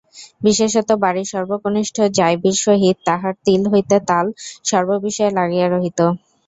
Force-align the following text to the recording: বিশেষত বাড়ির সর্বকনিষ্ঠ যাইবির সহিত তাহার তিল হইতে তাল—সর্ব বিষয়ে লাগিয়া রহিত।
বিশেষত 0.41 0.89
বাড়ির 1.03 1.27
সর্বকনিষ্ঠ 1.33 1.97
যাইবির 2.17 2.57
সহিত 2.65 2.97
তাহার 3.07 3.33
তিল 3.45 3.61
হইতে 3.71 3.95
তাল—সর্ব 4.09 4.89
বিষয়ে 5.05 5.35
লাগিয়া 5.37 5.67
রহিত। 5.67 5.99